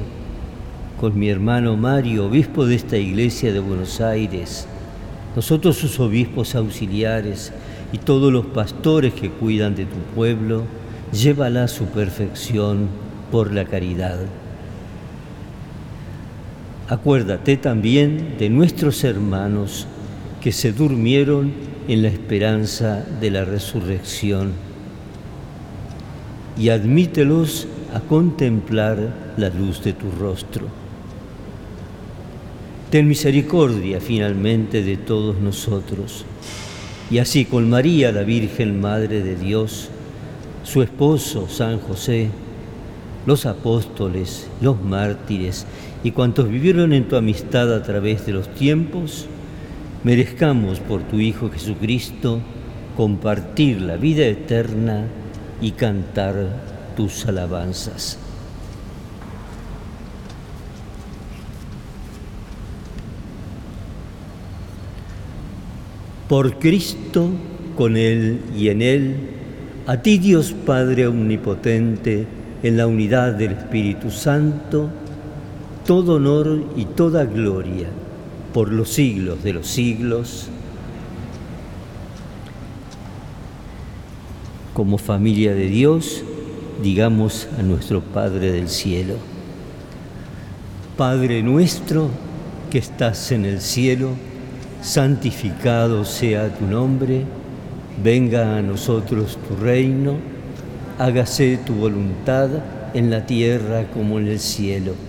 con 0.99 1.19
mi 1.19 1.29
hermano 1.29 1.77
Mario, 1.77 2.25
obispo 2.25 2.65
de 2.65 2.73
esta 2.73 2.97
iglesia 2.97 3.53
de 3.53 3.59
Buenos 3.59 4.01
Aires, 4.01 4.67
nosotros 5.35 5.77
sus 5.77 5.99
obispos 5.99 6.55
auxiliares 6.55 7.53
y 7.93 7.99
todos 7.99 8.33
los 8.33 8.47
pastores 8.47 9.13
que 9.13 9.29
cuidan 9.29 9.75
de 9.75 9.85
tu 9.85 9.99
pueblo, 10.15 10.63
llévala 11.11 11.65
a 11.65 11.67
su 11.67 11.85
perfección 11.85 12.87
por 13.31 13.53
la 13.53 13.65
caridad. 13.65 14.17
Acuérdate 16.87 17.57
también 17.57 18.37
de 18.39 18.49
nuestros 18.49 19.03
hermanos 19.03 19.85
que 20.41 20.51
se 20.51 20.71
durmieron 20.71 21.51
en 21.87 22.01
la 22.01 22.07
esperanza 22.07 23.05
de 23.19 23.31
la 23.31 23.45
resurrección 23.45 24.51
y 26.57 26.69
admítelos 26.69 27.67
a 27.93 27.99
contemplar 27.99 29.33
la 29.37 29.49
luz 29.49 29.83
de 29.83 29.93
tu 29.93 30.11
rostro. 30.11 30.67
Ten 32.89 33.07
misericordia 33.07 34.01
finalmente 34.01 34.83
de 34.83 34.97
todos 34.97 35.39
nosotros 35.39 36.25
y 37.11 37.17
así 37.17 37.45
con 37.45 37.69
María, 37.69 38.11
la 38.11 38.23
Virgen 38.23 38.79
Madre 38.79 39.21
de 39.21 39.35
Dios, 39.35 39.89
su 40.63 40.81
esposo 40.81 41.47
San 41.49 41.79
José, 41.79 42.29
los 43.25 43.45
apóstoles, 43.45 44.47
los 44.61 44.81
mártires 44.81 45.65
y 46.03 46.11
cuantos 46.11 46.49
vivieron 46.49 46.93
en 46.93 47.07
tu 47.07 47.15
amistad 47.15 47.73
a 47.73 47.83
través 47.83 48.25
de 48.25 48.33
los 48.33 48.53
tiempos, 48.53 49.27
merezcamos 50.03 50.79
por 50.79 51.01
tu 51.03 51.19
Hijo 51.19 51.49
Jesucristo 51.49 52.39
compartir 52.95 53.81
la 53.81 53.97
vida 53.97 54.25
eterna 54.25 55.05
y 55.61 55.71
cantar 55.71 56.93
tus 56.95 57.25
alabanzas. 57.25 58.17
Por 66.27 66.59
Cristo, 66.59 67.29
con 67.75 67.97
Él 67.97 68.41
y 68.55 68.69
en 68.69 68.81
Él, 68.81 69.15
A 69.87 69.97
ti 69.97 70.19
Dios 70.19 70.53
Padre 70.65 71.07
Omnipotente, 71.07 72.27
en 72.61 72.77
la 72.77 72.85
unidad 72.85 73.33
del 73.33 73.53
Espíritu 73.53 74.11
Santo, 74.11 74.89
todo 75.83 76.17
honor 76.17 76.63
y 76.75 76.85
toda 76.85 77.25
gloria 77.25 77.87
por 78.59 78.73
los 78.73 78.89
siglos 78.89 79.41
de 79.41 79.53
los 79.53 79.67
siglos. 79.67 80.49
Como 84.73 84.97
familia 84.97 85.53
de 85.53 85.67
Dios, 85.67 86.25
digamos 86.83 87.47
a 87.57 87.61
nuestro 87.61 88.01
Padre 88.01 88.51
del 88.51 88.67
cielo, 88.67 89.13
Padre 90.97 91.41
nuestro 91.41 92.09
que 92.69 92.79
estás 92.79 93.31
en 93.31 93.45
el 93.45 93.61
cielo, 93.61 94.09
santificado 94.81 96.03
sea 96.03 96.53
tu 96.53 96.65
nombre, 96.65 97.23
venga 98.03 98.57
a 98.57 98.61
nosotros 98.61 99.37
tu 99.47 99.55
reino, 99.55 100.15
hágase 100.97 101.59
tu 101.65 101.75
voluntad 101.75 102.49
en 102.93 103.09
la 103.09 103.25
tierra 103.25 103.85
como 103.93 104.19
en 104.19 104.27
el 104.27 104.39
cielo. 104.41 105.08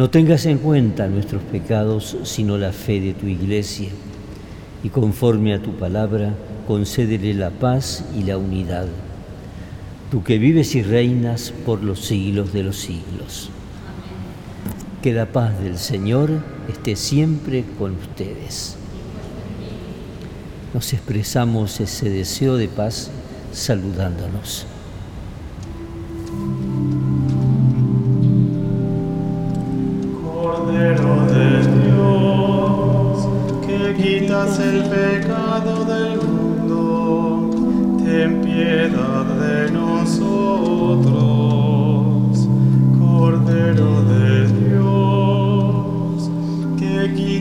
No 0.00 0.08
tengas 0.08 0.46
en 0.46 0.56
cuenta 0.56 1.08
nuestros 1.08 1.42
pecados, 1.42 2.16
sino 2.22 2.56
la 2.56 2.72
fe 2.72 3.02
de 3.02 3.12
tu 3.12 3.26
iglesia, 3.26 3.90
y 4.82 4.88
conforme 4.88 5.52
a 5.52 5.60
tu 5.60 5.72
palabra, 5.72 6.32
concédele 6.66 7.34
la 7.34 7.50
paz 7.50 8.06
y 8.18 8.22
la 8.22 8.38
unidad. 8.38 8.86
Tú 10.10 10.22
que 10.22 10.38
vives 10.38 10.74
y 10.74 10.82
reinas 10.82 11.52
por 11.66 11.82
los 11.82 12.00
siglos 12.00 12.54
de 12.54 12.62
los 12.62 12.78
siglos. 12.78 13.50
Que 15.02 15.12
la 15.12 15.26
paz 15.26 15.60
del 15.60 15.76
Señor 15.76 16.30
esté 16.66 16.96
siempre 16.96 17.62
con 17.78 17.92
ustedes. 17.92 18.76
Nos 20.72 20.94
expresamos 20.94 21.78
ese 21.78 22.08
deseo 22.08 22.56
de 22.56 22.68
paz 22.68 23.10
saludándonos. 23.52 24.64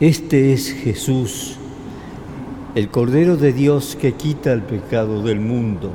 Este 0.00 0.54
es 0.54 0.72
Jesús, 0.72 1.56
el 2.74 2.88
Cordero 2.88 3.36
de 3.36 3.52
Dios 3.52 3.98
que 4.00 4.14
quita 4.14 4.50
el 4.50 4.62
pecado 4.62 5.22
del 5.22 5.40
mundo. 5.40 5.92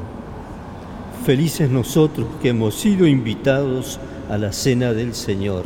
Felices 1.25 1.71
nosotros 1.71 2.27
que 2.39 2.49
hemos 2.49 2.75
sido 2.75 3.07
invitados 3.07 3.99
a 4.29 4.37
la 4.37 4.53
cena 4.53 4.93
del 4.93 5.15
Señor. 5.15 5.65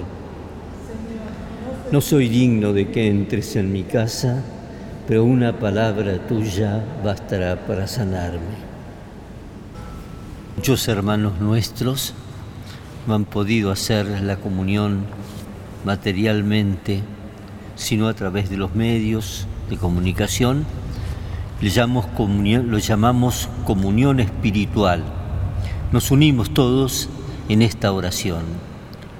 No 1.91 1.99
soy 1.99 2.29
digno 2.29 2.71
de 2.71 2.87
que 2.87 3.09
entres 3.09 3.57
en 3.57 3.73
mi 3.73 3.83
casa, 3.83 4.41
pero 5.05 5.25
una 5.25 5.59
palabra 5.59 6.25
tuya 6.25 6.81
bastará 7.03 7.67
para 7.67 7.87
sanarme. 7.87 8.55
Muchos 10.55 10.87
hermanos 10.87 11.41
nuestros 11.41 12.13
no 13.05 13.15
han 13.15 13.25
podido 13.25 13.69
hacer 13.69 14.05
la 14.21 14.37
comunión 14.37 15.01
materialmente, 15.83 17.03
sino 17.79 18.09
a 18.09 18.13
través 18.13 18.49
de 18.49 18.57
los 18.57 18.75
medios 18.75 19.47
de 19.69 19.77
comunicación. 19.77 20.65
Llamamos 21.61 22.05
comunión, 22.07 22.69
lo 22.69 22.77
llamamos 22.77 23.49
comunión 23.65 24.19
espiritual. 24.19 25.03
Nos 25.91 26.11
unimos 26.11 26.53
todos 26.53 27.09
en 27.47 27.61
esta 27.61 27.91
oración, 27.91 28.43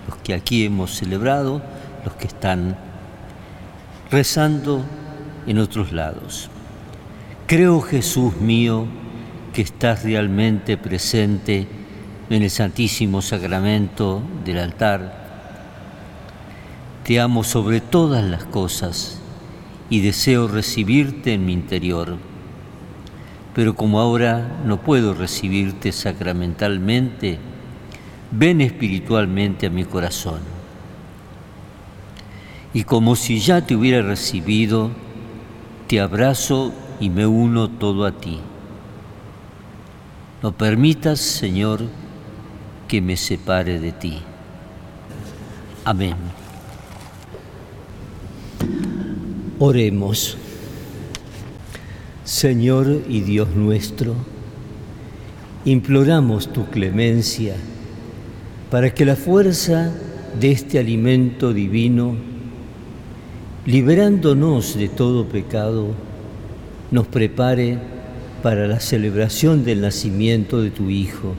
los 0.08 0.18
que 0.18 0.34
aquí 0.34 0.66
hemos 0.66 0.92
celebrado, 0.92 1.62
los 2.06 2.14
que 2.16 2.28
están 2.28 2.78
rezando 4.12 4.84
en 5.48 5.58
otros 5.58 5.92
lados. 5.92 6.50
Creo, 7.48 7.82
Jesús 7.82 8.38
mío, 8.38 8.86
que 9.54 9.62
estás 9.62 10.04
realmente 10.04 10.78
presente 10.78 11.68
en 12.30 12.44
el 12.44 12.50
Santísimo 12.50 13.22
Sacramento 13.22 14.22
del 14.46 14.60
altar. 14.60 15.29
Te 17.04 17.20
amo 17.20 17.44
sobre 17.44 17.82
todas 17.82 18.24
las 18.24 18.44
cosas 18.46 19.20
y 19.90 20.02
deseo 20.02 20.48
recibirte 20.48 21.34
en 21.34 21.46
mi 21.46 21.54
interior. 21.54 22.18
Pero 23.56 23.76
como 23.76 24.00
ahora 24.00 24.62
no 24.66 24.82
puedo 24.82 25.14
recibirte 25.14 25.92
sacramentalmente, 25.92 27.40
ven 28.32 28.62
espiritualmente 28.62 29.68
a 29.68 29.70
mi 29.70 29.86
corazón. 29.86 30.40
Y 32.74 32.84
como 32.84 33.16
si 33.16 33.40
ya 33.40 33.66
te 33.66 33.76
hubiera 33.76 34.04
recibido, 34.04 34.92
te 35.88 36.00
abrazo 36.00 36.72
y 37.00 37.10
me 37.10 37.26
uno 37.26 37.70
todo 37.70 38.06
a 38.06 38.12
ti. 38.12 38.40
No 40.44 40.52
permitas, 40.52 41.20
Señor, 41.20 41.82
que 42.88 43.02
me 43.02 43.18
separe 43.18 43.80
de 43.80 43.92
ti. 43.92 44.20
Amén. 45.84 46.16
Oremos. 49.60 50.38
Señor 52.24 53.02
y 53.10 53.22
Dios 53.22 53.56
nuestro, 53.56 54.16
imploramos 55.66 56.54
tu 56.54 56.68
clemencia 56.68 57.56
para 58.70 58.94
que 58.94 59.04
la 59.04 59.16
fuerza 59.16 59.92
de 60.40 60.52
este 60.52 60.80
alimento 60.80 61.54
divino, 61.54 62.16
liberándonos 63.66 64.78
de 64.78 64.90
todo 64.90 65.26
pecado, 65.26 65.88
nos 66.92 67.08
prepare 67.08 67.80
para 68.44 68.68
la 68.68 68.80
celebración 68.80 69.66
del 69.66 69.82
nacimiento 69.82 70.62
de 70.62 70.70
tu 70.70 70.90
Hijo, 70.90 71.34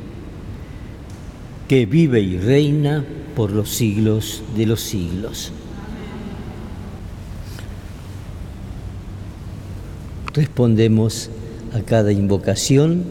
que 1.68 1.87
vive 1.87 2.21
y 2.21 2.37
reina 2.37 3.05
por 3.37 3.53
los 3.53 3.71
siglos 3.71 4.43
de 4.57 4.66
los 4.66 4.81
siglos. 4.81 5.53
Respondemos 10.35 11.31
a 11.72 11.81
cada 11.81 12.12
invocación 12.12 13.05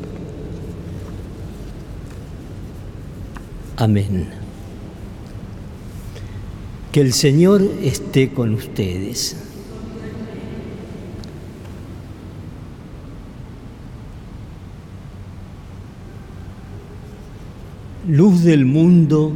Amén. 3.80 4.28
Que 6.92 7.00
el 7.00 7.14
Señor 7.14 7.62
esté 7.82 8.32
con 8.32 8.54
ustedes. 8.54 9.38
Luz 18.06 18.44
del 18.44 18.66
mundo 18.66 19.32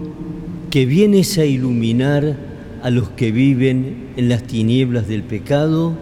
que 0.71 0.85
vienes 0.85 1.37
a 1.37 1.45
iluminar 1.45 2.35
a 2.81 2.89
los 2.89 3.11
que 3.11 3.31
viven 3.31 4.09
en 4.17 4.27
las 4.27 4.43
tinieblas 4.43 5.07
del 5.07 5.23
pecado, 5.23 5.93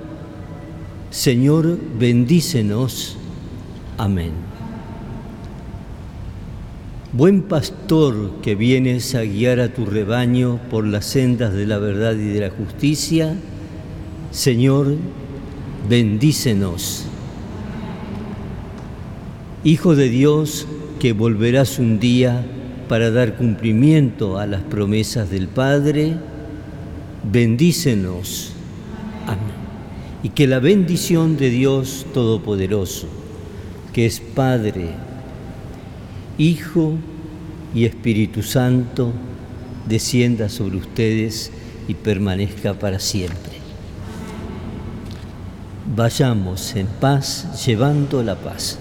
Señor, 1.12 1.78
bendícenos. 2.00 3.18
Amén. 3.98 4.32
Buen 7.12 7.42
pastor 7.42 8.40
que 8.42 8.56
vienes 8.56 9.14
a 9.16 9.24
guiar 9.24 9.60
a 9.60 9.74
tu 9.74 9.86
rebaño 9.86 10.62
por 10.70 10.88
las 10.88 11.06
sendas 11.06 11.54
de 11.54 11.68
la 11.68 11.80
verdad 11.80 12.14
y 12.14 12.30
de 12.30 12.40
la 12.40 12.50
justicia, 12.50 13.36
Señor, 14.32 14.96
bendícenos. 15.90 17.04
Hijo 19.66 19.98
de 19.98 20.08
Dios, 20.08 20.66
que 21.02 21.12
volverás 21.12 21.78
un 21.78 22.00
día 22.00 22.46
para 22.88 23.12
dar 23.12 23.36
cumplimiento 23.36 24.38
a 24.38 24.48
las 24.48 24.62
promesas 24.62 25.30
del 25.30 25.50
Padre, 25.50 26.14
bendícenos. 27.30 28.54
Y 30.24 30.30
que 30.30 30.48
la 30.48 30.60
bendición 30.60 31.38
de 31.38 31.50
Dios 31.50 32.06
Todopoderoso, 32.14 33.08
que 33.94 34.06
es 34.06 34.20
Padre, 34.20 34.90
Hijo 36.38 36.96
y 37.74 37.86
Espíritu 37.86 38.44
Santo, 38.44 39.12
descienda 39.88 40.50
sobre 40.50 40.78
ustedes 40.78 41.52
y 41.88 41.96
permanezca 41.96 42.74
para 42.74 43.00
siempre. 43.00 43.60
Vayamos 45.96 46.76
en 46.76 46.88
paz, 46.88 47.66
llevando 47.66 48.24
la 48.24 48.36
paz. 48.36 48.80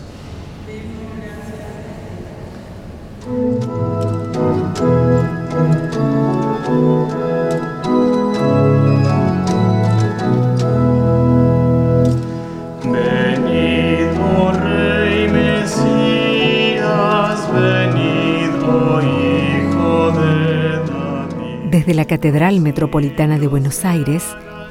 Desde 21.90 22.02
la 22.02 22.06
Catedral 22.06 22.60
Metropolitana 22.60 23.36
de 23.40 23.48
Buenos 23.48 23.84
Aires 23.84 24.22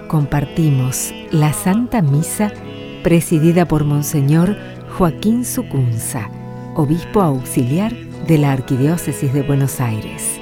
compartimos 0.07 1.13
la 1.31 1.51
Santa 1.51 2.01
Misa 2.01 2.53
presidida 3.03 3.67
por 3.67 3.83
Monseñor 3.83 4.55
Joaquín 4.97 5.43
Sucunza, 5.43 6.29
obispo 6.75 7.21
auxiliar 7.21 7.93
de 8.25 8.37
la 8.37 8.53
Arquidiócesis 8.53 9.33
de 9.33 9.41
Buenos 9.41 9.81
Aires. 9.81 10.39